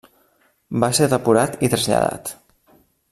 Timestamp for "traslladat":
1.75-2.33